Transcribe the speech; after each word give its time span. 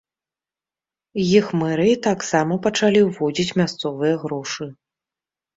Іх 1.39 1.45
мэрыі 1.59 1.99
таксама 2.09 2.57
пачалі 2.65 2.99
ўводзіць 3.09 3.55
мясцовыя 3.63 4.15
грошы. 4.25 4.65